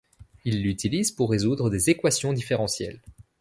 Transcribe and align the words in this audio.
Il 0.45 0.63
l'utilise 0.63 1.11
pour 1.11 1.29
résoudre 1.29 1.69
des 1.69 1.91
équations 1.91 2.33
différentielles. 2.33 2.99